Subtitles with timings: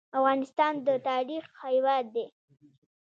[0.19, 2.25] افغانستان د تاریخ هیواد دی